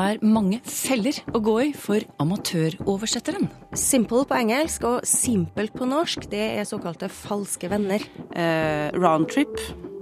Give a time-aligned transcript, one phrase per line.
[0.00, 3.48] Er mange feller å gå i for amatøroversetteren.
[3.78, 8.04] Simple på engelsk og simpelt på norsk, det er såkalte falske venner.
[8.34, 9.54] Eh, roundtrip.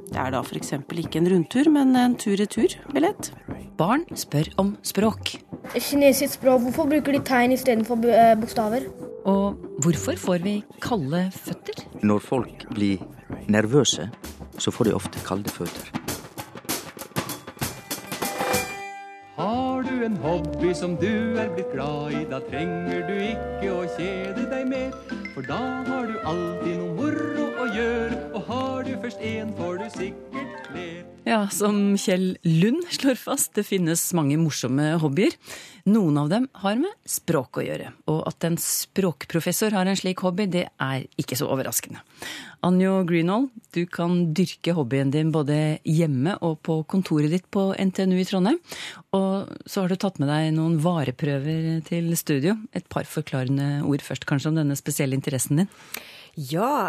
[0.08, 0.72] Det er da f.eks.
[0.72, 3.30] ikke en rundtur, men en tur-retur-billett.
[3.78, 5.36] Barn spør om språk.
[5.74, 8.88] Kinesisk språk, hvorfor bruker de tegn istedenfor uh, bokstaver?
[9.28, 11.84] Og hvorfor får vi kalde føtter?
[12.02, 13.04] Når folk blir
[13.52, 14.08] nervøse,
[14.58, 15.97] så får de ofte kalde føtter.
[20.08, 24.64] En hobby som du er blitt glad i, da trenger du ikke å kjede deg
[24.70, 24.94] mer.
[25.34, 25.58] For da
[25.88, 30.27] har du alltid noe moro å gjøre, og har du først én, får du sikkert.
[31.28, 35.34] Ja, som Kjell Lund slår fast, det finnes mange morsomme hobbyer.
[35.84, 37.90] Noen av dem har med språk å gjøre.
[38.08, 42.00] Og at en språkprofessor har en slik hobby, det er ikke så overraskende.
[42.64, 48.16] Anjo Greenhold, du kan dyrke hobbyen din både hjemme og på kontoret ditt på NTNU
[48.16, 48.62] i Trondheim.
[49.12, 52.56] Og så har du tatt med deg noen vareprøver til studio.
[52.72, 55.74] Et par forklarende ord først kanskje om denne spesielle interessen din.
[56.38, 56.88] Ja,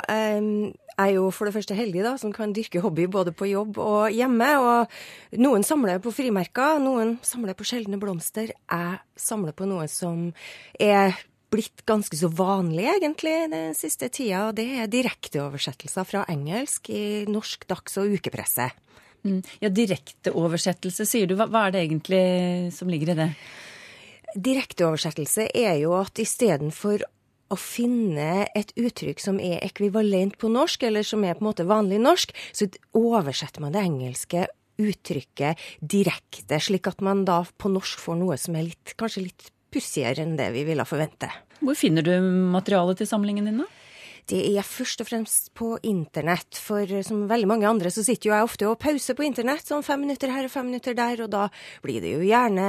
[1.00, 3.78] jeg er jo for det første heldig, da, som kan dyrke hobby både på jobb
[3.80, 4.50] og hjemme.
[4.60, 8.52] Og noen samler på frimerker, noen samler på sjeldne blomster.
[8.52, 10.30] Jeg samler på noe som
[10.76, 11.16] er
[11.50, 14.50] blitt ganske så vanlig, egentlig, den siste tida.
[14.50, 18.68] Og det er direkteoversettelser fra engelsk i norsk dags- og ukepresse.
[19.24, 19.40] Mm.
[19.64, 21.38] Ja, direkteoversettelse, sier du.
[21.40, 22.26] Hva, hva er det egentlig
[22.76, 23.30] som ligger i det?
[24.36, 27.08] Direkteoversettelse er jo at istedenfor
[27.50, 31.68] å finne et uttrykk som er ekvivalent på norsk, eller som er på en måte
[31.70, 34.46] vanlig norsk, så oversetter man det engelske
[34.80, 39.50] uttrykket direkte, slik at man da på norsk får noe som er litt, kanskje litt
[39.74, 41.30] pussigere enn det vi ville forvente.
[41.60, 42.14] Hvor finner du
[42.54, 43.68] materialet til samlingen din, da?
[44.30, 48.36] Det er først og fremst på internett, for som veldig mange andre så sitter jo
[48.36, 51.32] jeg ofte og pauser på internett, sånn fem minutter her og fem minutter der, og
[51.34, 51.48] da
[51.82, 52.68] blir det jo gjerne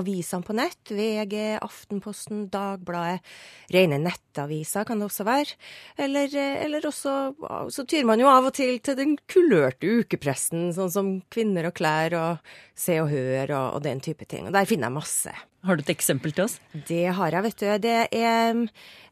[0.00, 3.20] avisene på nett, VG, Aftenposten, Dagbladet,
[3.74, 5.60] rene nettaviser kan det også være,
[6.08, 7.14] eller, eller også
[7.74, 11.76] så tyr man jo av og til til den kulørte ukepressen, sånn som Kvinner og
[11.76, 15.36] klær og Se og Hør og, og den type ting, og der finner jeg masse.
[15.64, 16.58] Har du et eksempel til oss?
[16.72, 17.68] Det har jeg, vet du.
[17.80, 18.58] Det er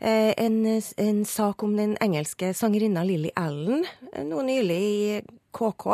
[0.04, 3.86] eh, en, en, sak om den engelske sangerinna Lily Allen
[4.28, 5.86] nå nylig i KK.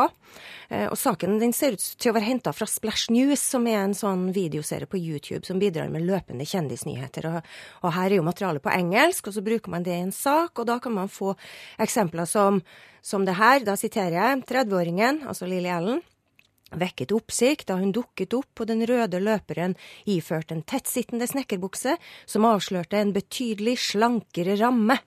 [0.69, 3.85] Eh, og saken den ser ut til å være henta fra Splash News, som er
[3.85, 7.31] en sånn videoserie på YouTube som bidrar med løpende kjendisnyheter.
[7.31, 7.55] Og,
[7.85, 10.59] og her er jo materialet på engelsk, og så bruker man det i en sak,
[10.59, 11.37] og da kan man få
[11.79, 12.63] eksempler som,
[12.99, 13.63] som det her.
[13.67, 16.03] Da siterer jeg 30-åringen, altså Lily Allen
[16.71, 21.97] vekket oppsikt da hun dukket opp på den røde løperen iført en tettsittende snekkerbukse
[22.27, 24.99] som avslørte en betydelig slankere ramme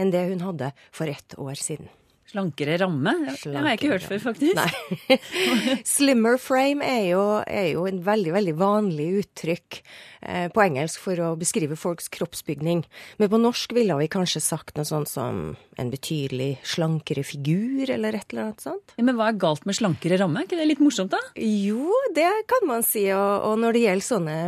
[0.00, 1.90] enn det hun hadde for ett år siden.
[2.30, 3.12] Slankere ramme?
[3.26, 4.54] Det har jeg ikke hørt før, faktisk.
[4.54, 5.18] Nei.
[5.96, 11.18] Slimmer frame er jo, er jo en veldig, veldig vanlig uttrykk eh, på engelsk for
[11.24, 12.84] å beskrive folks kroppsbygning.
[13.18, 15.42] Men på norsk ville vi kanskje sagt noe sånt som
[15.80, 18.94] en betydelig slankere figur, eller et eller annet sånt.
[18.94, 20.44] Ja, men hva er galt med slankere ramme?
[20.44, 21.22] Er ikke det litt morsomt, da?
[21.34, 23.08] Jo, det kan man si.
[23.10, 24.40] Og, og når det gjelder sånne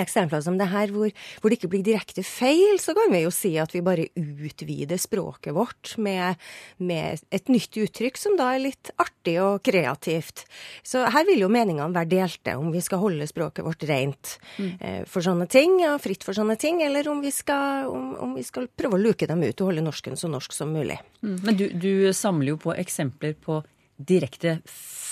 [0.00, 1.10] eksempler som det her, hvor,
[1.40, 5.00] hvor, det ikke blir direkte feil, så kan vi jo si at vi bare utvider
[5.00, 6.40] språket vårt med,
[6.78, 10.44] med, et nytt uttrykk som da er litt artig og kreativt.
[10.86, 14.72] Så her vil jo meningene være delte, om vi skal holde språket vårt rent mm.
[14.80, 18.36] eh, for sånne ting, ja, fritt for sånne ting, eller om vi skal, om, om
[18.38, 20.98] vi skal prøve å luke dem ut og holde norsken så norsk som mulig.
[21.22, 21.36] Mm.
[21.44, 23.60] Men du, du samler jo på eksempler på
[24.02, 25.10] direkte feil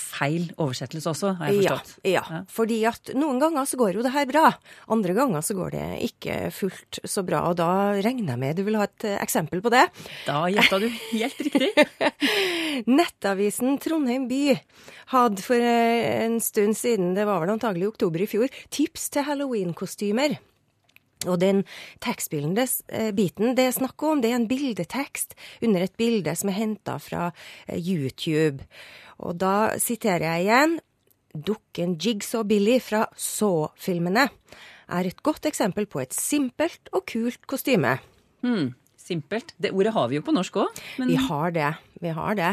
[0.61, 1.93] oversettelse også, har jeg forstått.
[2.07, 4.51] Ja, ja, fordi at noen ganger så går jo det her bra.
[4.91, 8.63] Andre ganger så går det ikke fullt så bra, og da regner jeg med du
[8.67, 9.87] vil ha et eksempel på det.
[10.27, 11.71] Da gjetta du helt riktig.
[12.99, 14.43] Nettavisen Trondheim by
[15.15, 19.27] hadde for en stund siden, det var vel antagelig i oktober i fjor, tips til
[19.27, 20.37] halloween-kostymer.
[21.29, 21.63] Og den
[22.01, 22.55] tekstbiten
[23.15, 26.97] biten det er snakk om, det er en bildetekst under et bilde som er henta
[27.01, 27.29] fra
[27.69, 28.65] YouTube.
[29.21, 30.79] Og da siterer jeg igjen.
[31.31, 34.27] Dukken Jigsaw Billy fra Saw-filmene
[34.91, 37.99] er et godt eksempel på et simpelt og kult kostyme.
[38.43, 38.73] Hmm.
[39.11, 39.53] Simpelt.
[39.59, 40.83] Det ordet har vi jo på norsk òg.
[41.03, 41.71] Vi har det.
[42.01, 42.51] Vi har det.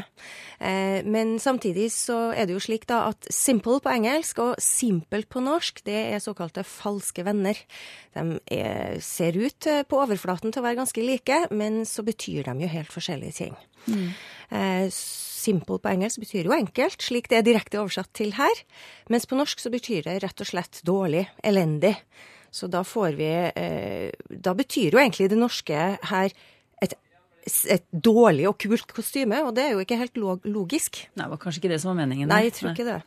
[0.60, 5.30] Eh, men samtidig så er det jo slik da at simple på engelsk og simpelt
[5.32, 7.56] på norsk, det er såkalte falske venner.
[8.16, 12.50] De er, ser ut eh, på overflaten til å være ganske like, men så betyr
[12.50, 13.56] de jo helt forskjellige ting.
[14.52, 18.64] Eh, simple på engelsk betyr jo enkelt, slik det er direkte oversatt til her.
[19.08, 21.94] Mens på norsk så betyr det rett og slett dårlig, elendig.
[22.54, 26.32] Så da får vi eh, Da betyr jo egentlig det norske her
[26.82, 26.94] et,
[27.68, 30.18] et dårlig og kult kostyme, og det er jo ikke helt
[30.48, 31.02] logisk.
[31.14, 32.28] Nei, det var kanskje ikke det som var meningen.
[32.30, 33.00] Nei, jeg tror ikke det.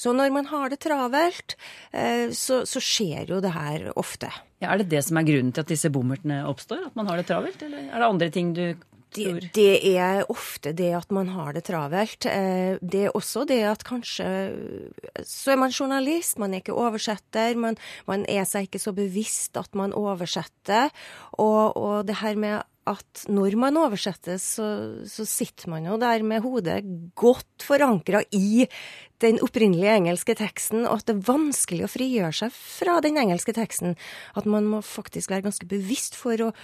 [0.00, 1.56] Så når man har det travelt,
[1.92, 4.30] eh, så, så skjer jo det her ofte.
[4.60, 6.86] Ja, er det det som er grunnen til at disse bommertene oppstår?
[6.88, 7.60] At man har det travelt?
[7.66, 8.64] Eller er det andre ting du
[9.14, 12.26] Det, det er ofte det at man har det travelt.
[12.30, 14.26] Eh, Det er også det at kanskje
[15.26, 17.56] Så er man journalist, man er ikke oversetter.
[17.56, 17.76] Man,
[18.06, 20.90] man er seg ikke så bevisst at man oversetter.
[21.38, 24.66] Og, og det her med at når man oversetter, så,
[25.06, 26.80] så sitter man jo der med hodet
[27.18, 28.66] godt forankra i
[29.20, 33.54] den opprinnelige engelske teksten, og at det er vanskelig å frigjøre seg fra den engelske
[33.56, 33.98] teksten.
[34.34, 36.54] At man må faktisk være ganske bevisst for å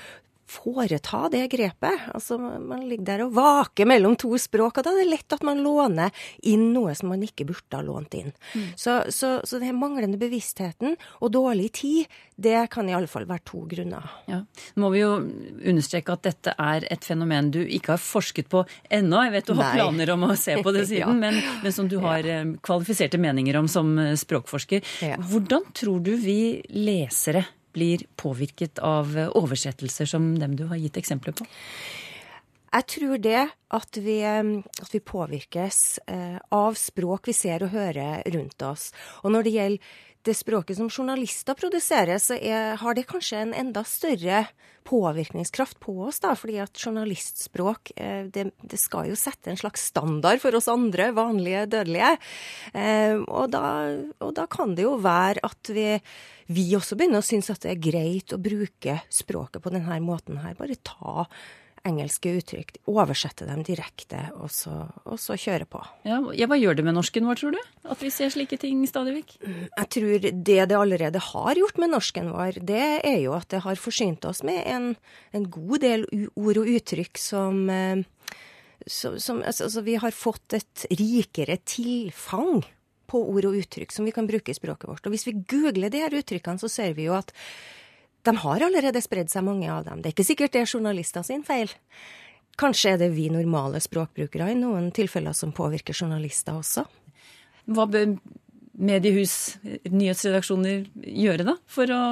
[0.46, 2.06] foreta det grepet.
[2.14, 5.44] Altså, man ligger der og vaker mellom to språk, og da er det lett at
[5.46, 6.14] man låner
[6.46, 8.32] inn noe som man ikke burde ha lånt inn.
[8.78, 13.44] Så, så, så den manglende bevisstheten og dårlig tid, det kan i alle fall være
[13.48, 14.06] to grunner.
[14.30, 14.42] Ja.
[14.76, 18.62] Nå må vi jo understreke at dette er et fenomen du ikke har forsket på
[18.92, 19.22] ennå.
[19.26, 19.80] Jeg vet du har Nei.
[19.80, 20.90] planer om å se på det Ja.
[20.92, 22.42] siden, men, men som du har ja.
[22.62, 24.84] kvalifiserte meninger om som eh, språkforsker.
[25.02, 25.16] Ja.
[25.18, 27.42] Hvordan tror du vi lesere
[27.76, 31.46] blir påvirket av oversettelser som dem du har gitt eksempler på?
[32.76, 33.42] Jeg tror det
[33.76, 34.50] at vi, eh,
[34.82, 35.78] at vi påvirkes
[36.12, 38.90] eh, av språk vi ser og hører rundt oss.
[39.24, 39.94] Og når det gjelder
[40.26, 44.46] det språket som journalister produserer, så er, har det kanskje en enda større
[44.86, 49.88] påvirkningskraft på oss, da, fordi at journalistspråk eh, det, det skal jo sette en slags
[49.90, 52.12] standard for oss andre, vanlige dødelige.
[52.70, 53.66] Eh, og, da,
[54.22, 55.88] og da kan det jo være at vi,
[56.54, 60.38] vi også begynner å synes at det er greit å bruke språket på denne måten
[60.44, 60.54] her.
[60.58, 61.26] Bare ta
[61.86, 64.74] engelske uttrykk, oversette dem direkte, og så,
[65.06, 65.80] og så kjøre på.
[66.06, 67.60] Ja, Hva gjør det med norsken vår, tror du?
[67.86, 69.36] At vi ser slike ting stadig vekk?
[69.46, 73.62] Jeg tror det det allerede har gjort med norsken vår, det er jo at det
[73.66, 74.92] har forsynt oss med en,
[75.36, 78.02] en god del ord og uttrykk som, eh,
[78.86, 82.64] som, som altså, altså, Vi har fått et rikere tilfang
[83.06, 85.06] på ord og uttrykk som vi kan bruke i språket vårt.
[85.06, 87.32] Og hvis vi googler de her uttrykkene, så ser vi jo at
[88.26, 90.02] de har allerede spredd seg, mange av dem.
[90.02, 91.72] Det er ikke sikkert det er journalister sin feil.
[92.60, 96.86] Kanskje er det vi normale språkbrukere i noen tilfeller som påvirker journalister også.
[97.66, 98.14] Hva bør
[98.76, 99.56] mediehus,
[99.88, 102.02] nyhetsredaksjoner gjøre da, for å,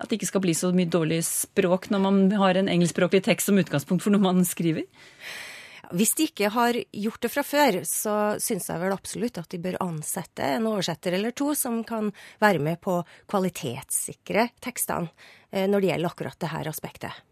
[0.00, 3.50] at det ikke skal bli så mye dårlig språk når man har en engelskspråklig tekst
[3.50, 4.86] som utgangspunkt for noe man skriver?
[5.90, 9.58] Hvis de ikke har gjort det fra før, så syns jeg vel absolutt at de
[9.62, 13.00] bør ansette en oversetter eller to som kan være med på
[13.30, 15.10] kvalitetssikre tekstene
[15.50, 17.24] eh, når det gjelder akkurat det her aspektet.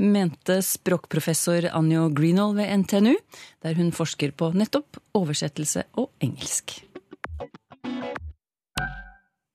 [0.00, 3.16] Mente språkprofessor Anjo Greenhall ved NTNU,
[3.60, 6.78] der hun forsker på nettopp oversettelse og engelsk.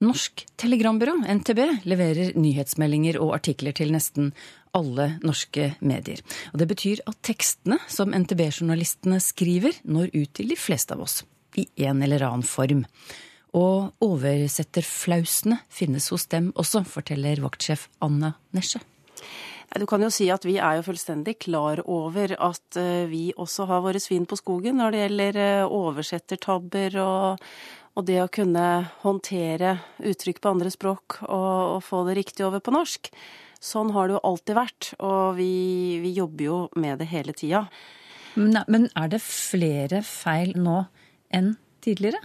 [0.03, 4.33] Norsk Telegrambyrå, NTB, leverer nyhetsmeldinger og artikler til nesten
[4.75, 6.19] alle norske medier.
[6.51, 11.23] Og Det betyr at tekstene som NTB-journalistene skriver, når ut til de fleste av oss.
[11.55, 12.83] I en eller annen form.
[13.55, 18.83] Og oversetterflausene finnes hos dem også, forteller vaktsjef Anna Nesje.
[19.75, 23.65] Du kan jo si at vi er jo fullstendig klar over at eh, vi også
[23.67, 27.41] har våre svin på skogen når det gjelder eh, oversettertabber og,
[27.95, 28.65] og det å kunne
[29.05, 33.09] håndtere uttrykk på andre språk og, og få det riktig over på norsk.
[33.63, 35.51] Sånn har det jo alltid vært, og vi,
[36.03, 37.65] vi jobber jo med det hele tida.
[38.35, 40.81] Men er det flere feil nå
[41.33, 41.53] enn
[41.85, 42.19] tidligere?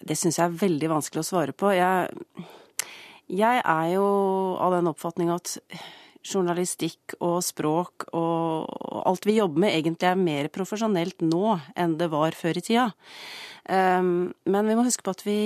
[0.00, 1.72] Det syns jeg er veldig vanskelig å svare på.
[1.74, 2.12] Jeg,
[3.32, 4.04] jeg er jo
[4.60, 5.56] av den oppfatning at
[6.26, 8.68] journalistikk og språk og
[9.08, 12.90] alt vi jobber med, egentlig er mer profesjonelt nå enn det var før i tida.
[13.70, 15.40] Um, men vi må huske på at vi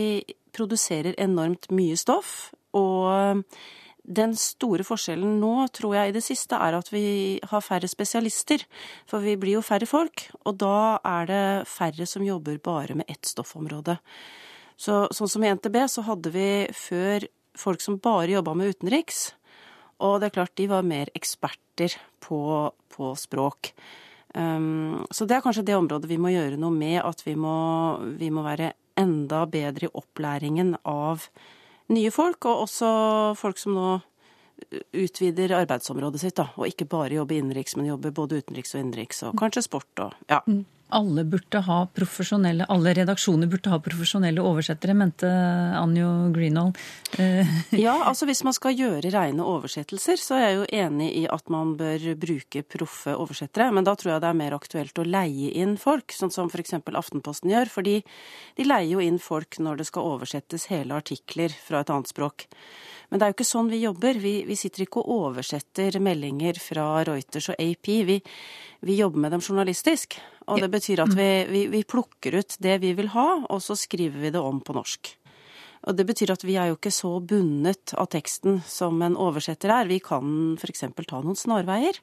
[0.55, 3.45] produserer enormt mye stoff, og
[4.05, 8.67] den store forskjellen nå, tror jeg, i det siste, er at vi har færre spesialister.
[9.09, 13.09] For vi blir jo færre folk, og da er det færre som jobber bare med
[13.09, 13.97] ett stoffområde.
[14.77, 17.25] Så, sånn som i NTB, så hadde vi før
[17.57, 19.31] folk som bare jobba med utenriks.
[20.03, 22.41] Og det er klart, de var mer eksperter på,
[22.95, 23.75] på språk.
[24.35, 27.55] Um, så det er kanskje det området vi må gjøre noe med, at vi må,
[28.19, 31.29] vi må være enda bedre i opplæringen av
[31.95, 32.91] nye folk, og også
[33.39, 33.89] folk som nå
[34.95, 36.49] utvider arbeidsområdet sitt, da.
[36.59, 40.15] Og ikke bare jobbe innenriks, men jobbe både utenriks og innenriks, og kanskje sport og
[40.31, 40.41] ja.
[40.93, 41.25] Alle
[42.69, 46.77] alle redaksjoner burde ha profesjonelle oversettere, mente Anjo Greenhold.
[47.19, 51.25] Eh, Ja, altså hvis man skal gjøre reine oversettelser, så er jeg jo enig i
[51.27, 53.73] at man bør bruke proffe oversettere.
[53.73, 56.77] Men da tror jeg det er mer aktuelt å leie inn folk, sånn som f.eks.
[56.85, 57.73] Aftenposten gjør.
[57.73, 58.01] Fordi
[58.59, 62.47] de leier jo inn folk når det skal oversettes hele artikler fra et annet språk.
[63.15, 64.17] Men det er jo ikke sånn vi jobber.
[64.19, 67.91] Vi, vi sitter ikke og oversetter meldinger fra Reuters og AP.
[68.09, 68.17] Vi,
[68.83, 70.17] vi jobber med dem journalistisk.
[70.51, 74.19] Og det betyr at vi, vi, plukker ut det vi vil ha, og så skriver
[74.19, 75.13] vi det om på norsk.
[75.87, 79.71] Og det betyr at vi er jo ikke så bundet av teksten som en oversetter
[79.71, 79.87] er.
[79.87, 80.83] Vi kan f.eks.
[81.07, 82.03] ta noen snarveier.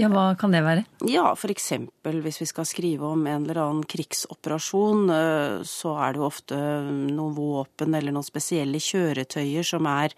[0.00, 0.84] Ja, hva kan det være?
[1.10, 1.72] Ja, f.eks.
[2.24, 6.60] hvis vi skal skrive om en eller annen krigsoperasjon, eh, så er det jo ofte
[6.88, 10.16] noen våpen eller noen spesielle kjøretøyer som er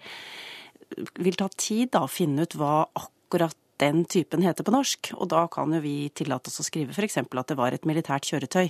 [1.17, 5.09] Vil ta tid da å finne ut hva akkurat den typen heter på norsk.
[5.17, 7.17] Og da kan jo vi tillate oss å skrive f.eks.
[7.17, 8.69] at det var et militært kjøretøy.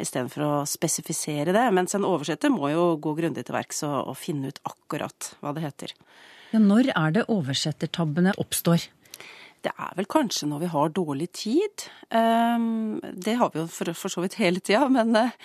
[0.00, 1.66] Istedenfor å spesifisere det.
[1.76, 5.52] Mens en oversetter må jo gå grundig til verks og, og finne ut akkurat hva
[5.52, 5.94] det heter.
[6.54, 8.88] Ja, når er det oversettertabbene oppstår?
[9.60, 11.84] Det er vel kanskje når vi har dårlig tid.
[12.16, 14.88] Ehm, Det har vi jo for, for så vidt hele tida.
[14.88, 15.36] Men eh,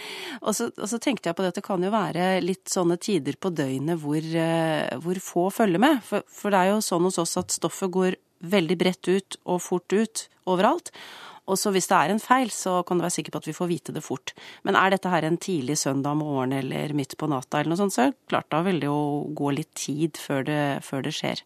[0.42, 3.52] og så, tenkte jeg på det at det kan jo være litt sånne tider på
[3.52, 6.00] døgnet hvor, eh, hvor få følger med.
[6.08, 9.64] For, for det er jo sånn hos oss at stoffet går veldig bredt ut og
[9.64, 10.92] fort ut overalt.
[11.46, 13.54] Og så hvis det er en feil, så kan du være sikker på at vi
[13.54, 14.34] får vite det fort.
[14.66, 17.94] Men er dette her en tidlig søndag morgen eller midt på natta eller noe sånt,
[17.94, 21.44] så klart da vil det jo gå litt tid før det, før det skjer.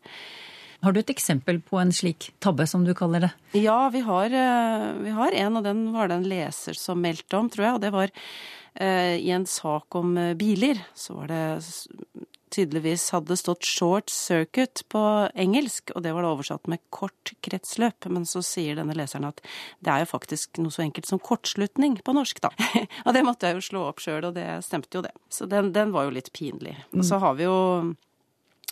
[0.82, 3.32] Har du et eksempel på en slik tabbe, som du kaller det?
[3.60, 7.38] Ja, vi har, eh, vi har en, og den var det en leser som meldte
[7.38, 7.76] om, tror jeg.
[7.76, 8.12] Og det var
[8.76, 10.80] eh, i en sak om eh, biler.
[10.96, 11.44] Så var det
[12.50, 18.10] tydeligvis hadde stått 'short circuit' på engelsk, og det var da oversatt med 'kort kretsløp'.
[18.10, 19.42] Men så sier denne leseren at
[19.84, 22.50] det er jo faktisk noe så enkelt som kortslutning på norsk, da.
[23.06, 25.14] og det måtte jeg jo slå opp sjøl, og det stemte jo det.
[25.30, 26.78] Så den, den var jo litt pinlig.
[26.96, 27.96] Og så har vi jo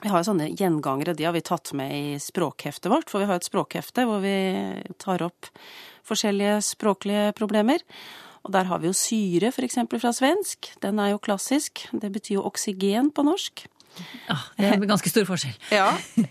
[0.03, 3.29] vi har jo sånne gjengangere, de har vi tatt med i språkheftet vårt, for vi
[3.29, 4.37] har et språkhefte hvor vi
[5.01, 5.49] tar opp
[6.07, 7.81] forskjellige språklige problemer.
[8.45, 10.69] Og der har vi jo syre, eksempel fra svensk.
[10.83, 11.83] Den er jo klassisk.
[11.91, 13.65] Det betyr jo oksygen på norsk.
[14.27, 15.57] Ja, det er ganske stor forskjell.
[15.79, 15.89] Ja.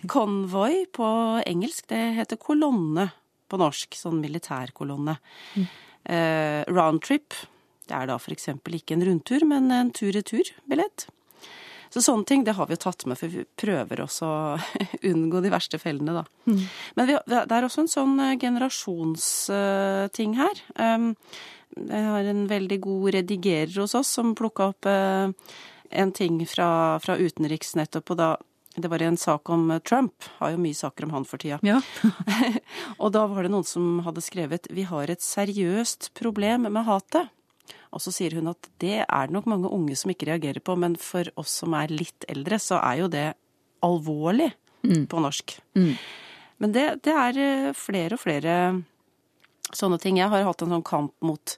[0.08, 1.08] Konvoi på
[1.42, 3.10] engelsk, det heter kolonne
[3.50, 3.98] på norsk.
[3.98, 5.18] Sånn militærkolonne.
[6.06, 7.34] Eh, roundtrip,
[7.90, 11.08] det er da eksempel ikke en rundtur, men en tur-retur-billett.
[11.90, 14.58] Så sånne ting, det har vi jo tatt med, for vi prøver også å
[15.10, 16.24] unngå de verste fellene, da.
[16.98, 20.56] Men vi, det er også en sånn eh, generasjonsting her.
[20.76, 21.14] Um,
[21.76, 25.28] Jeg har en veldig god redigerer hos oss som plukka opp eh,
[25.90, 28.36] en ting fra, fra utenriks nettopp, og da
[28.76, 30.12] det var en sak om eh, Trump.
[30.38, 31.58] Har jo mye saker om han for tida.
[31.64, 31.80] Ja.
[33.02, 37.30] Og da var det noen som hadde skrevet 'Vi har et seriøst problem med hatet'.
[37.96, 40.76] Og så sier hun at det er det nok mange unge som ikke reagerer på,
[40.76, 43.26] men for oss som er litt eldre, så er jo det
[43.86, 44.50] alvorlig
[45.10, 45.56] på norsk.
[46.62, 48.54] Men det, det er eh, flere og flere
[49.74, 50.20] sånne ting.
[50.20, 51.56] Jeg har hatt en sånn kamp mot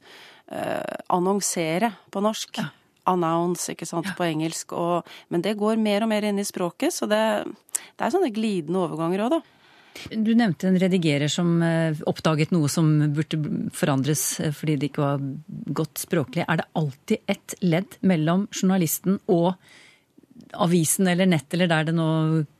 [0.48, 2.62] uh, annonsere på norsk.
[3.08, 4.72] Announce, ikke sant, på engelsk.
[4.76, 7.20] Og, men det går mer og mer inn i språket, så det,
[7.76, 9.57] det er sånne glidende overganger òg, da.
[10.10, 15.04] Du nevnte en redigerer som eh, oppdaget noe som burde forandres eh, fordi det ikke
[15.04, 15.26] var
[15.80, 16.46] godt språklig.
[16.46, 19.54] Er det alltid ett ledd mellom journalisten og
[20.52, 22.08] avisen eller nett eller der det nå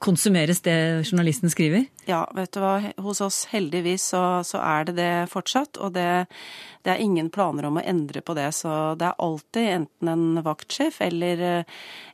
[0.02, 0.78] konsumeres det
[1.08, 1.86] journalisten skriver?
[2.08, 6.26] Ja, vet du hva, hos oss heldigvis så, så er det det fortsatt, og det,
[6.86, 8.46] det er ingen planer om å endre på det.
[8.56, 11.42] Så det er alltid enten en vaktsjef eller,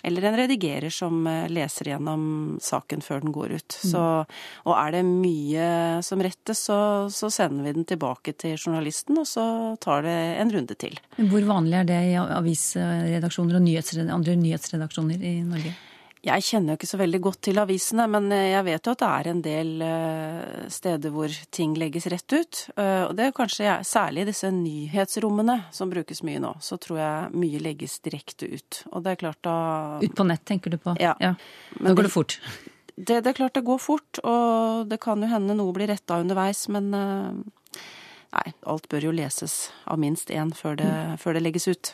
[0.03, 2.25] eller en redigerer som eh, leser gjennom
[2.63, 3.79] saken før den går ut.
[3.79, 4.03] Så,
[4.67, 5.69] og er det mye
[6.03, 6.79] som rettes, så,
[7.15, 9.47] så sender vi den tilbake til journalisten, og så
[9.85, 10.99] tar det en runde til.
[11.17, 15.64] Hvor vanlig er det i avisredaksjoner og nyhetsredaksjoner, andre nyhetsredaksjoner i Norge?
[16.25, 19.01] Jeg kjenner jo ikke så veldig godt til avisene, men eh, jeg vet jo at
[19.03, 22.61] det er en del eh, steder hvor ting legges rett ut.
[22.81, 26.55] Eh, Og det er kanskje jeg- særlig disse nyhetsrommene som brukes mye nå.
[26.65, 28.83] Så tror jeg mye legges direkte ut.
[28.93, 29.57] Og det er klart da
[30.01, 30.97] Ut på nett, tenker du på?
[30.99, 31.13] Ja.
[31.81, 32.39] Nå går det fort.
[32.97, 36.21] det, det er klart det går fort, og det kan jo hende noe blir retta
[36.25, 36.91] underveis, men
[38.35, 40.89] Nei, alt bør jo leses av minst én før det,
[41.23, 41.93] før det legges ut.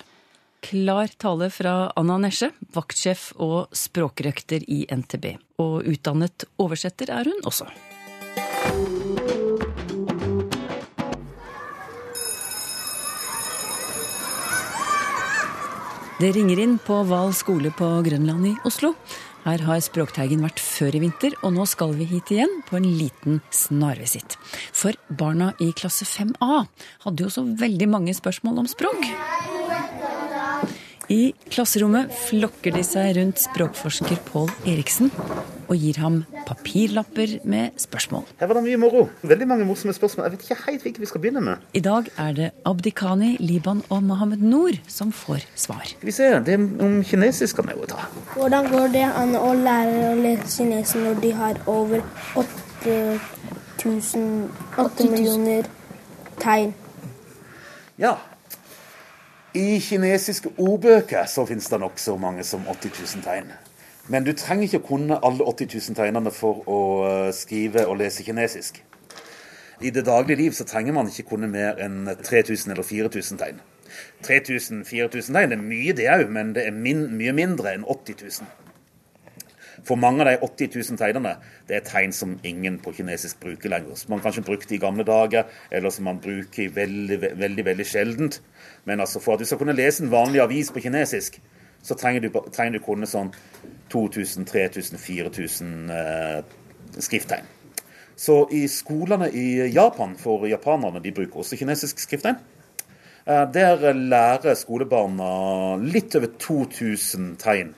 [0.60, 5.32] Klar tale fra Anna Nesje, vaktsjef og språkrøkter i NTB.
[5.62, 7.68] Og utdannet oversetter er hun også.
[16.20, 18.92] Det ringer inn på Val skole på Grønland i Oslo.
[19.46, 22.84] Her har Språkteigen vært før i vinter, og nå skal vi hit igjen på en
[22.84, 24.36] liten snarvisitt.
[24.76, 26.66] For barna i klasse 5A
[27.06, 29.08] hadde jo så veldig mange spørsmål om språk.
[31.10, 35.08] I klasserommet flokker de seg rundt språkforsker Pål Eriksen
[35.66, 38.22] og gir ham papirlapper med spørsmål.
[38.38, 39.08] Her var det mye moro.
[39.26, 40.28] Veldig mange morsomme spørsmål.
[40.28, 41.56] Jeg vet ikke helt hvilke vi skal begynne med.
[41.74, 45.82] I dag er det Abdikani, Liban og Mohammed Noor som får svar.
[45.96, 48.06] Skal vi se, Det er om kinesisk kan jeg jo ta.
[48.36, 51.98] Hvordan går det an å lære å lese kinesisk når de har over
[52.38, 54.46] 8000
[54.78, 55.66] 8 millioner
[56.38, 56.70] tegn?
[57.98, 58.14] Ja.
[59.54, 63.48] I kinesiske ordbøker så finnes det nokså mange som 80 000 tegn.
[64.06, 66.78] Men du trenger ikke å kunne alle 80 000 tegnene for å
[67.08, 68.78] eh, skrive og lese kinesisk.
[69.82, 73.58] I det daglige liv så trenger man ikke kunne mer enn 3000 eller 4000 tegn.
[74.22, 78.69] 3000-4000 tegn er mye, det òg, men det er min, mye mindre enn 80 000.
[79.86, 81.36] For mange av de 80 000 tegnene
[81.68, 83.96] det er tegn som ingen på kinesisk bruker lenger.
[83.96, 88.40] Som man kanskje brukte i gamle dager, eller som man bruker veldig, veldig, veldig sjeldent.
[88.84, 91.40] Men altså for at du skal kunne lese en vanlig avis på kinesisk,
[91.82, 93.32] så trenger du, trenger du kunne sånn
[93.92, 96.40] 2000, 3000, 4000 eh,
[97.00, 97.48] skrifttegn.
[98.20, 102.36] Så i skolene i Japan, for japanerne, de bruker også kinesisk skrifttegn.
[103.24, 107.72] Eh, der lærer skolebarna litt over 2000 tegn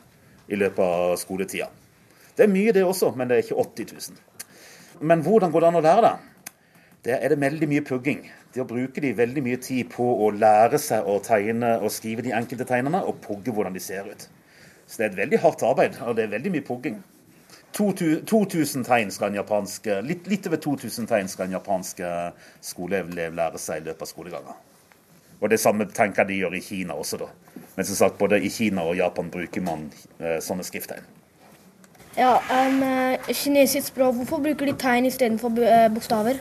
[0.51, 1.71] i løpet av skoletida.
[2.37, 4.21] Det er mye, det også, men det er ikke 80 000.
[5.01, 6.13] Men hvordan går det an å lære det?
[7.05, 8.23] Der er det veldig mye pugging.
[8.55, 12.35] Der bruker de veldig mye tid på å lære seg å tegne og skrive de
[12.37, 14.29] enkelte tegnene, og pugge hvordan de ser ut.
[14.87, 17.01] Så det er et veldig hardt arbeid, og det er veldig mye pugging.
[17.73, 22.03] 2000 tegn skal en japansk, litt, litt over 2000 tegn skal en japansk
[22.61, 24.61] skoleelev lære seg i løpet av skolegangen.
[25.43, 27.33] Og det samme tenker de gjør i Kina også, da.
[27.75, 29.89] Men som sagt, både i Kina og Japan bruker man
[30.21, 31.09] eh, sånne skrifttegn.
[32.17, 32.83] Ja, um,
[33.29, 36.41] kinesisk språk, hvorfor bruker de tegn istedenfor uh, bokstaver?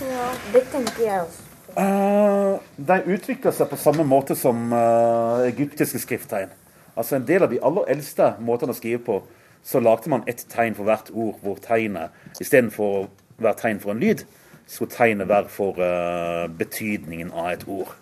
[0.00, 1.42] Ja, det tenker jeg også.
[1.72, 6.52] Uh, de utvikler seg på samme måte som uh, egyptiske skrifttegn.
[6.96, 9.22] Altså En del av de aller eldste måtene å skrive på,
[9.64, 13.08] så lagde man ett tegn for hvert ord, hvor tegnet istedenfor å
[13.40, 14.24] være tegn for en lyd,
[14.66, 17.92] skulle tegnet være for uh, betydningen av et ord.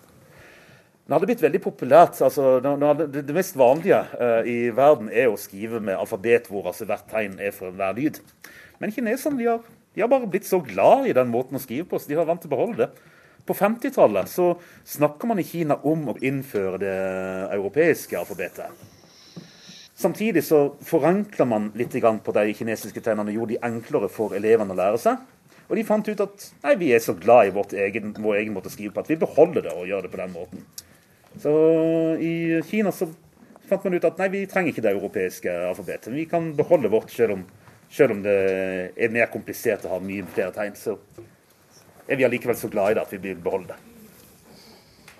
[1.11, 2.21] Det hadde blitt veldig populært.
[2.23, 7.09] altså Det, mest vanlige uh, i verden er å skrive med alfabet hvor altså hvert
[7.11, 8.21] tegn er for hver lyd.
[8.79, 11.83] Men kineserne de har, de har, bare blitt så glad i den måten å skrive
[11.89, 13.09] på, så de har vant til å beholde det.
[13.43, 14.53] På 50-tallet så
[14.87, 16.93] snakker man i Kina om å innføre det
[17.57, 18.71] europeiske alfabetet.
[19.99, 24.71] Samtidig så forenkler man litt på de kinesiske tegnene og gjorde de enklere for elevene
[24.71, 25.19] å lære seg.
[25.67, 28.71] Og de fant ut at nei, vi er så glad i egen, vår egen måte
[28.71, 30.63] å skrive på at vi beholder det og gjør det på den måten.
[31.39, 31.51] Så
[32.19, 33.07] i Kina så
[33.69, 36.11] fant man ut at nei, vi trenger ikke det europeiske alfabetet.
[36.13, 37.45] Vi kan beholde vårt, selv om,
[37.91, 38.35] selv om det
[38.95, 40.75] er mer komplisert å ha mye flere tegn.
[40.75, 40.97] Så
[42.07, 43.79] er vi allikevel så glad i det at vi vil beholde det.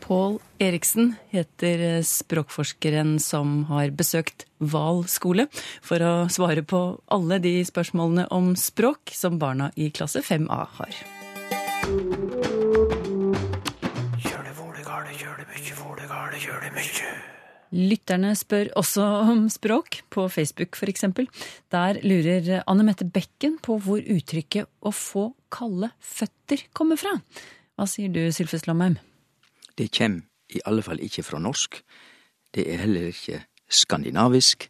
[0.02, 5.46] Pål Eriksen heter språkforskeren som har besøkt Val skole
[5.86, 6.82] for å svare på
[7.14, 11.00] alle de spørsmålene om språk som barna i klasse 5A har.
[17.72, 21.06] Lytterne spør også om språk, på Facebook f.eks.
[21.72, 27.22] Der lurer Anne Mette Bekken på hvor uttrykket 'å få kalde føtter' kommer fra.
[27.78, 28.98] Hva sier du, Sylfes Lomheim?
[29.78, 31.80] Det kjem i alle fall ikke fra norsk.
[32.52, 34.68] Det er heller ikke skandinavisk.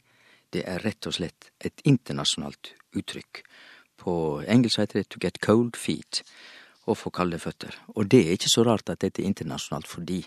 [0.54, 3.42] Det er rett og slett et internasjonalt uttrykk.
[3.98, 6.22] På engelsk heter det 'to get cold feet',
[6.88, 7.74] å få kalde føtter.
[7.96, 10.26] Og det er ikke så rart at dette er internasjonalt, fordi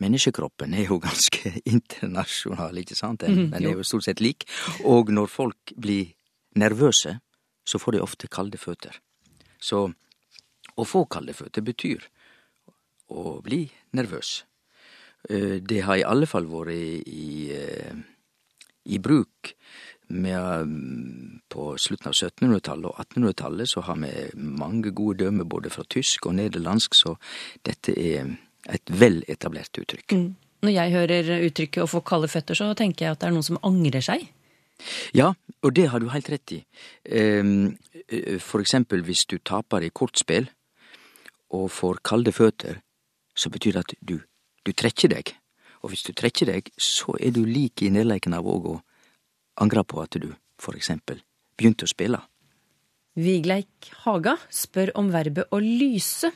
[0.00, 3.24] Menneskekroppen er jo ganske internasjonal, ikke sant?
[3.24, 4.46] Den, mm, den er jo stort sett lik.
[4.88, 6.14] Og når folk blir
[6.60, 7.18] nervøse,
[7.64, 8.96] så får de ofte kalde føtter.
[9.60, 9.84] Så
[10.80, 12.06] å få kalde føtter betyr
[13.10, 13.64] å bli
[13.96, 14.40] nervøs.
[15.28, 17.96] Eh, det har i alle fall vært i, i, eh,
[18.88, 19.54] i bruk
[20.10, 25.70] med, mm, på slutten av 1700-tallet og 1800-tallet så har vi mange gode dømmer både
[25.70, 27.14] fra tysk og nederlandsk, så
[27.66, 28.32] dette er
[28.68, 30.12] et veletablert uttrykk.
[30.12, 30.36] Mm.
[30.60, 33.46] Når jeg hører uttrykket 'å få kalde føtter', så tenker jeg at det er noen
[33.46, 34.28] som angrer seg.
[35.14, 36.64] Ja, og det har du helt rett i.
[37.04, 37.76] Ehm,
[38.38, 40.48] for eksempel hvis du taper i kortspill
[41.50, 42.80] og får kalde føtter,
[43.34, 44.20] så betyr det at du,
[44.64, 45.34] du trekker deg.
[45.82, 48.80] Og hvis du trekker deg, så er du lik i nedleiken av òg å
[49.60, 51.22] angre på at du for eksempel
[51.56, 52.20] begynte å spille.
[53.20, 56.30] Vigleik Haga spør om verbet å lyse.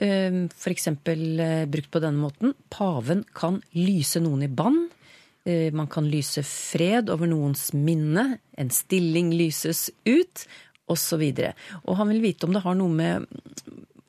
[0.00, 0.86] Ehm, F.eks.
[0.88, 2.54] Eh, brukt på denne måten.
[2.72, 4.88] Paven kan lyse noen i bann.
[5.44, 10.46] Eh, Man kan lyse fred over noens minne, en stilling lyses ut,
[10.88, 11.22] osv.
[11.86, 13.26] Og han vil vite om det har noe med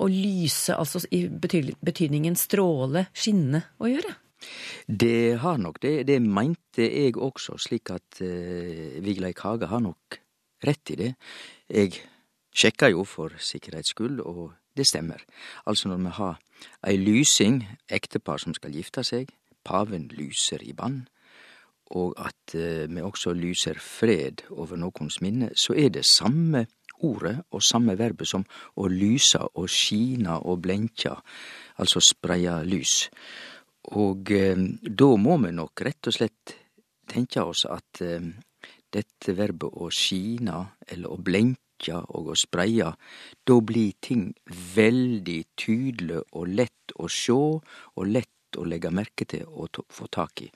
[0.01, 4.15] å lyse, altså i betydningen stråle, skinne, å gjøre.
[4.87, 5.93] Det har nok det.
[6.09, 10.17] Det mente jeg også, slik at uh, Vigleik Hage har nok
[10.65, 11.11] rett i det.
[11.71, 12.01] Jeg
[12.51, 15.23] sjekka jo for sikkerhets skyld, og det stemmer.
[15.65, 16.39] Altså når vi har
[16.87, 19.31] ei lysing, ektepar som skal gifte seg,
[19.63, 21.03] paven lyser i bann,
[21.93, 26.65] og at eh, vi også lyser fred over nokons minne, så er det samme
[27.03, 28.45] ordet og samme verbet som
[28.79, 31.15] å lyse og skina og blenkja,
[31.77, 33.09] altså spreia lys.
[33.99, 36.57] Og eh, da må vi nok rett og slett
[37.09, 38.31] tenke oss at eh,
[38.93, 41.19] dette verbet å skina eller å
[41.73, 42.95] blenkja og å spreia,
[43.45, 44.33] da blir ting
[44.75, 47.61] veldig tydeleg og lett å sjå
[47.95, 50.51] og lett å legge merke til og få tak i.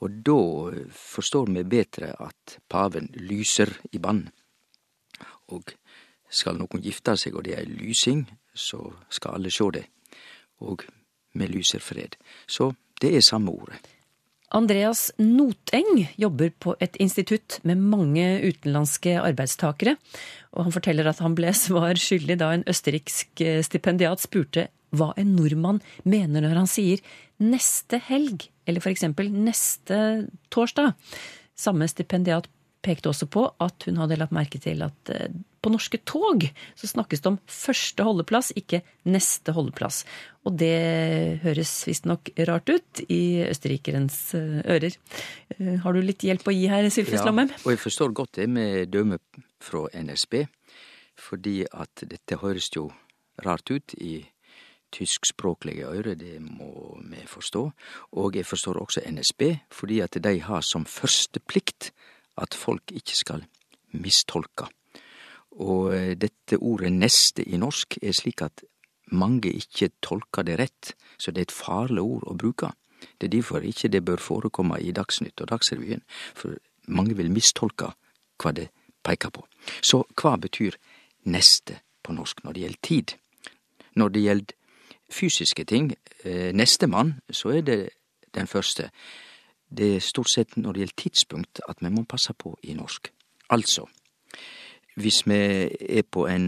[0.00, 4.30] Og da forstår vi betre at paven lyser i bann.
[5.52, 5.74] Og
[6.30, 9.84] skal nokon gifte seg og det er lysing, så skal alle sjå det.
[10.60, 10.86] Og
[11.34, 12.16] vi lyser fred.
[12.46, 13.99] Så det er samme ordet.
[14.50, 19.94] Andreas Noteng jobber på et institutt med mange utenlandske arbeidstakere.
[20.56, 25.12] Og han forteller at han ble svar skyldig da en østerriksk eh, stipendiat spurte hva
[25.20, 26.98] en nordmann mener når han sier
[27.38, 30.96] 'neste helg', eller eksempel 'neste torsdag'.
[31.54, 32.48] Samme stipendiat
[32.82, 36.46] pekte også på at hun hadde lagt merke til at eh, på norske tog
[36.78, 40.02] så snakkes det om første holdeplass, ikke neste holdeplass.
[40.48, 44.96] Og det høres visstnok rart ut i østerrikerens eh, ører.
[45.58, 48.48] Eh, Har du litt hjelp å gi her, Sylfest Ja, og jeg forstår godt det
[48.48, 49.20] med døme
[49.60, 50.46] fra NSB,
[51.20, 52.88] fordi at dette høres jo
[53.44, 54.22] rart ut i
[54.90, 57.62] tyskspråklige øyre, det må vi forstå.
[58.18, 61.92] Og jeg forstår også NSB, fordi at de har som første plikt
[62.40, 63.44] at folk ikke skal
[63.92, 64.66] mistolke.
[65.58, 68.64] Og eh, dette ordet neste i norsk er slik at
[69.10, 72.70] mange ikke tolker det rett, så det er et farlig ord å bruke.
[73.18, 76.02] Det er derfor ikke det bør forekomme i Dagsnytt og Dagsrevyen,
[76.34, 76.54] for
[76.86, 77.92] mange vil mistolke
[78.40, 78.68] hva det
[79.02, 79.44] peker på.
[79.82, 80.76] Så hva betyr
[81.26, 83.14] neste på norsk når det gjelder tid?
[83.96, 84.54] Når det gjelder
[85.10, 87.90] fysiske ting, eh, nestemann, så er det
[88.34, 88.90] den første.
[89.76, 93.10] Det er stort sett når det gjelder tidspunkt at vi må passe på i norsk.
[93.50, 93.86] Altså,
[95.00, 95.34] hvis vi
[95.98, 96.46] er på en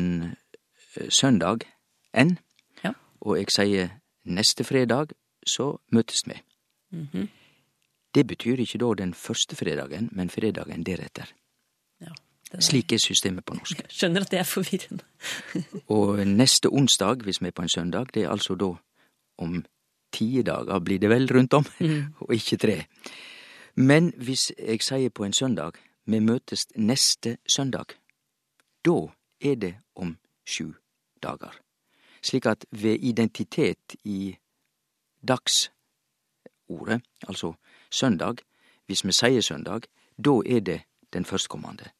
[0.96, 1.66] eh, søndag,
[2.14, 2.38] en,
[2.84, 2.92] Ja.
[3.20, 3.88] og jeg sier
[4.24, 5.08] neste fredag,
[5.46, 6.40] så møtes vi.
[6.92, 7.28] Mhm.
[8.14, 11.24] Det betyr ikke da den første fredagen, men fredagen deretter.
[12.00, 12.12] Ja,
[12.52, 13.76] er- Slik er systemet på norsk.
[13.82, 15.04] Jeg skjønner at det er forvirrende.
[15.88, 18.74] Og neste onsdag, hvis vi er på en søndag, det er altså da
[19.38, 19.64] om
[20.12, 21.64] ti dager blir det vel rundt om,
[22.20, 22.84] og ikke tre.
[23.76, 25.72] Men hvis jeg sier på en søndag,
[26.06, 27.94] vi møtes neste søndag,
[28.84, 29.08] da
[29.40, 30.16] er det om
[30.46, 30.72] sju
[31.22, 31.54] dager.
[32.22, 34.36] Slik at ved identitet i
[35.28, 37.54] dagsordet, altså
[37.90, 38.34] søndag,
[38.86, 39.80] hvis vi sier søndag,
[40.18, 40.80] da er det
[41.12, 41.90] den førstkommende.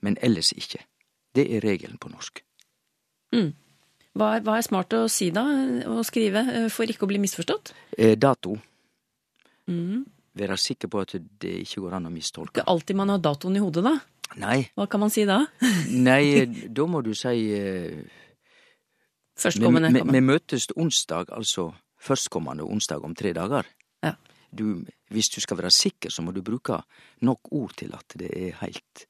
[0.00, 0.84] Men ellers ikke.
[1.34, 2.42] Det er regelen på norsk.
[3.30, 5.44] Hva er, hva er smart å si da,
[5.86, 7.72] å skrive, eh, for ikke å bli misforstått?
[7.96, 8.56] Eh, dato.
[9.70, 10.02] Mm.
[10.34, 12.58] Være sikker på at det ikke går an å mistolke.
[12.58, 13.94] Ikke alltid man har datoen i hodet, da.
[14.38, 15.40] Nei, Hva kan man si da?
[16.08, 18.00] nei, da må du si eh,
[19.40, 19.90] Førstkommende.
[19.96, 23.66] vi, vi møtes onsdag, altså førstkommende onsdag om tre dager.
[24.04, 24.14] Ja.
[24.52, 26.78] Du, hvis du skal være sikker, så må du bruke
[27.26, 29.06] nok ord til at det er helt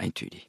[0.00, 0.44] entydig.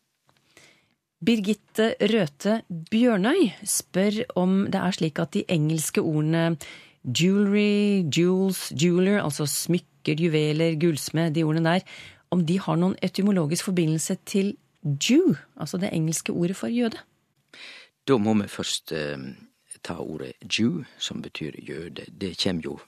[1.20, 6.54] Birgitte Røthe Bjørnøy spør om det er slik at de engelske ordene
[7.04, 12.00] jewelry, jewels, jeweler, altså smykker, juveler, gullsmed, de ordene der,
[12.32, 17.02] om de har noen etymologisk forbindelse til Jew, altså det engelske ordet for jøde.
[18.08, 19.18] Da må vi først eh,
[19.84, 22.06] ta ordet Jew, som betyr jøde.
[22.08, 22.80] Det kommer jo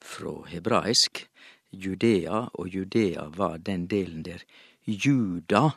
[0.00, 1.26] fra hebraisk.
[1.72, 4.42] Judea, og Judea var den delen der
[4.86, 5.70] Juda,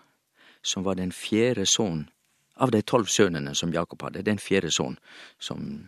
[0.63, 2.10] som var den fjerde sønnen
[2.56, 4.97] av de tolv sønnene som Jakob hadde, den fjerde sønnen
[5.39, 5.88] som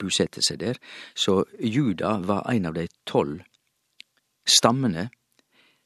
[0.00, 0.80] bosatte seg der.
[1.14, 3.42] Så Juda var en av de tolv
[4.48, 5.10] stammene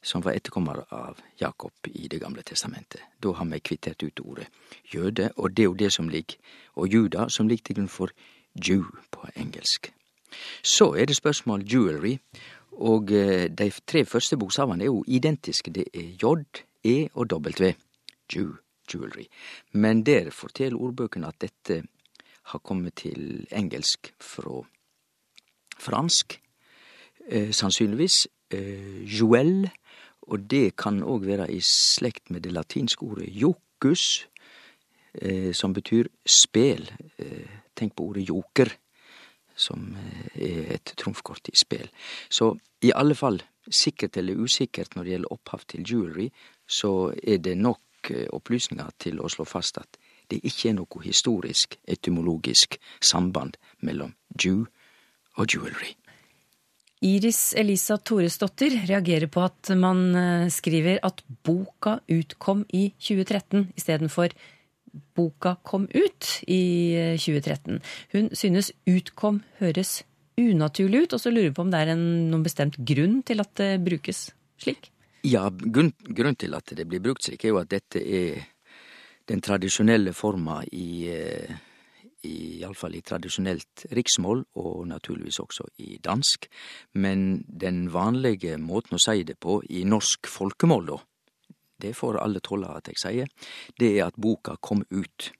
[0.02, 3.00] som var etterkommer av Jakob i Det gamle testamentet.
[3.22, 4.46] Da har vi kvittert ut ordet
[4.94, 6.36] jøde, og det er jo det som ligger,
[6.74, 8.10] og juda, som ligger til grunn for
[8.54, 9.92] Jew på engelsk.
[10.62, 12.18] Så er det spørsmål jewelry,
[12.72, 15.70] og eh, de tre første bokstavene er jo identiske.
[15.70, 16.44] Det er J,
[16.84, 17.72] E og W.
[18.34, 18.56] Jew,
[18.92, 19.26] jewelry.
[19.72, 21.82] Men der forteller ordbøkene at dette
[22.42, 24.62] har kommet til engelsk fra
[25.78, 26.40] fransk,
[27.28, 29.70] eh, sannsynligvis, eh, Joel,
[30.26, 34.26] og det kan òg være i slekt med det latinske ordet jokus,
[35.14, 36.90] eh, som betyr spel.
[37.18, 38.72] Eh, tenk på ordet joker,
[39.56, 41.88] som eh, er et trumfkort i spel.
[42.28, 46.28] Så i alle fall, sikkert eller usikkert når det gjelder opphav til jewelry,
[46.66, 49.98] så er det nok eh, opplysninger til å slå fast at
[50.30, 54.66] det ikke er noe historisk, etymologisk samband mellom Jew
[55.36, 55.94] og jewelry.
[57.04, 64.32] Iris Elisa Toresdottir reagerer på at man eh, skriver at boka utkom i 2013 istedenfor
[65.16, 67.80] boka kom ut i eh, 2013.
[68.14, 70.04] Hun synes utkom høres
[70.40, 73.52] unaturlig ut, og så lurer på om det er en, noen bestemt grunn til at
[73.60, 74.30] det brukes
[74.60, 74.90] slik?
[75.26, 78.44] Ja, grunn, grunnen til at det blir brukt slik, er jo at dette er
[79.26, 81.56] den tradisjonelle forma i, eh,
[82.60, 86.48] Iallfall i tradisjonelt riksmål, og naturligvis også i dansk.
[86.94, 91.00] Men den vanlige måten å si det på i norsk folkemål, da,
[91.82, 95.30] det får alle tåle at jeg sier, det er at boka kom ut.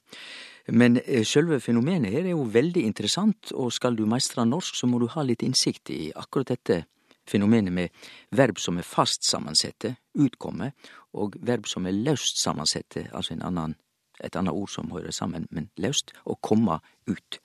[0.67, 4.89] Men eh, sjølve fenomenet her er jo veldig interessant, og skal du meistre norsk, så
[4.89, 6.83] må du ha litt innsikt i akkurat dette
[7.27, 10.71] fenomenet med verb som er fast sammensette, utkomme,
[11.17, 13.75] og verb som er løst sammensette, altså en annen,
[14.23, 17.39] et annet ord som hører sammen, men løst, å komme ut.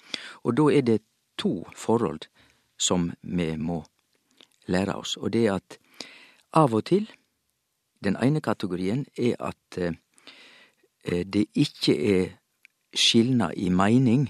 [0.45, 1.01] Og da er det
[1.39, 2.29] to forhold
[2.79, 3.83] som vi må
[4.67, 5.79] lære oss, og det er at
[6.53, 7.09] av og til,
[8.05, 9.95] den ene kategorien er at eh,
[11.25, 12.33] det ikke er
[12.95, 14.27] skilnad i meining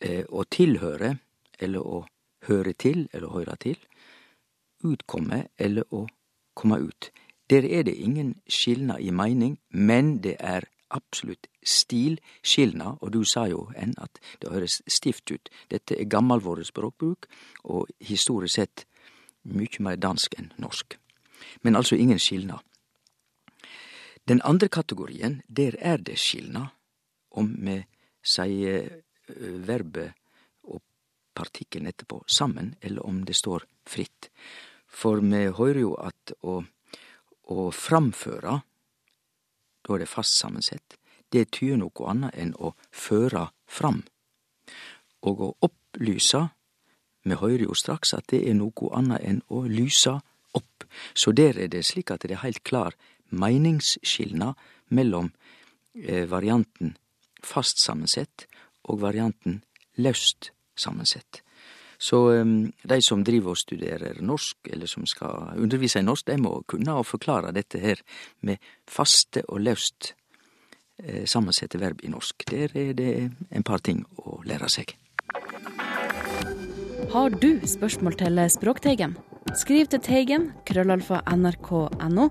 [0.00, 1.16] eh, å tilhøre,
[1.58, 2.04] eller å
[2.46, 3.78] høre til, eller høre til,
[4.84, 6.06] utkomme eller å
[6.54, 7.10] komme ut.
[7.50, 13.46] Der er det ingen skilnad i meining, men det er absolutt stilskilnad, og du sa
[13.48, 15.50] jo enn at det høres stivt ut.
[15.70, 17.28] Dette er gammalvåret språkbruk,
[17.64, 18.86] og historisk sett
[19.48, 20.98] mykje meir dansk enn norsk.
[21.62, 22.64] Men altså ingen skilnad.
[24.28, 26.74] Den andre kategorien, der er det skilnad,
[27.30, 27.78] om vi
[28.24, 29.02] sier
[29.68, 30.12] verbet
[30.68, 30.82] og
[31.34, 34.30] partikkelen etterpå sammen, eller om det står fritt.
[34.88, 36.60] For vi høyrer jo at å,
[37.48, 38.58] å framføre,
[39.88, 40.98] da er det fast sammensett,
[41.32, 44.02] det tyder noe annet enn å føre fram.
[45.24, 46.44] Og å opplyse,
[47.24, 50.18] vi hører jo straks at det er noe annet enn å lyse
[50.56, 50.84] opp.
[51.14, 52.96] Så der er det slik at det er heilt klar
[53.28, 54.56] meiningsskilnad
[54.88, 55.32] mellom
[55.94, 56.96] eh, varianten
[57.44, 58.46] fast sammensett
[58.88, 59.62] og varianten
[59.96, 61.42] løst sammensett.
[61.98, 66.38] Så um, de som driver og studerer norsk, eller som skal undervise i norsk, de
[66.38, 68.02] må kunne å forklare dette her
[68.46, 70.12] med faste og løst
[71.02, 72.46] eh, sammensette verb i norsk.
[72.50, 73.12] Der er det
[73.50, 74.94] en par ting å lære seg.
[77.08, 79.18] Har du spørsmål til Språkteigen?
[79.56, 82.28] Skriv til Teigen, krøllalfa nrk.no,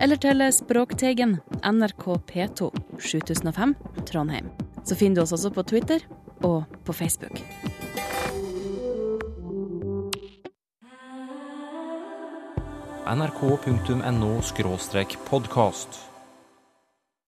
[0.00, 3.76] eller til Språkteigen, NRK P2, 7005,
[4.08, 4.48] Trondheim.
[4.84, 6.06] Så finner du oss også på Twitter
[6.42, 7.44] og på Facebook.
[13.06, 14.42] nrk.no
[15.18, 16.13] podkast.